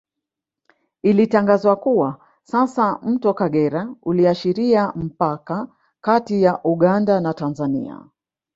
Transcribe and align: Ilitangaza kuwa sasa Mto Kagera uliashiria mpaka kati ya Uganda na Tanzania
Ilitangaza 1.03 1.75
kuwa 1.75 2.17
sasa 2.43 2.99
Mto 3.03 3.33
Kagera 3.33 3.95
uliashiria 4.03 4.91
mpaka 4.95 5.67
kati 6.01 6.43
ya 6.43 6.59
Uganda 6.63 7.19
na 7.19 7.33
Tanzania 7.33 8.01